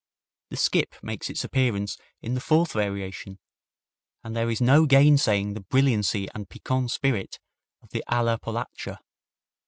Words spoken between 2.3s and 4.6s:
the fourth variation, and there is